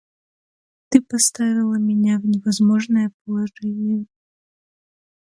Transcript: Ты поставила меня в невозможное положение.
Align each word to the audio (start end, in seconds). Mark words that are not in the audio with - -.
Ты 0.89 0.99
поставила 1.03 1.75
меня 1.77 2.17
в 2.17 2.25
невозможное 2.25 3.11
положение. 3.23 4.07